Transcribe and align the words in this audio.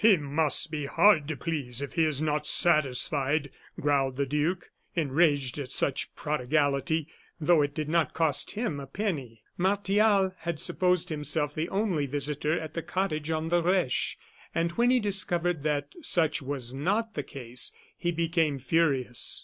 "He 0.03 0.17
must 0.17 0.71
be 0.71 0.87
hard 0.87 1.27
to 1.27 1.37
please, 1.37 1.79
if 1.79 1.93
he 1.93 2.05
is 2.05 2.23
not 2.23 2.47
satisfied!" 2.47 3.51
growled 3.79 4.15
the 4.17 4.25
duke, 4.25 4.71
enraged 4.95 5.59
at 5.59 5.71
such 5.71 6.15
prodigality, 6.15 7.07
though 7.39 7.61
it 7.61 7.75
did 7.75 7.87
not 7.87 8.15
cost 8.15 8.49
him 8.53 8.79
a 8.79 8.87
penny. 8.87 9.43
Martial 9.59 10.33
had 10.39 10.59
supposed 10.59 11.09
himself 11.09 11.53
the 11.53 11.69
only 11.69 12.07
visitor 12.07 12.59
at 12.59 12.73
the 12.73 12.81
cottage 12.81 13.29
on 13.29 13.49
the 13.49 13.61
Reche; 13.61 14.17
and 14.55 14.71
when 14.71 14.89
he 14.89 14.99
discovered 14.99 15.61
that 15.61 15.93
such 16.01 16.41
was 16.41 16.73
not 16.73 17.13
the 17.13 17.21
case, 17.21 17.71
he 17.95 18.09
became 18.11 18.57
furious. 18.57 19.39